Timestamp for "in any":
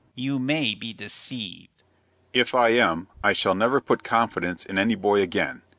4.65-4.95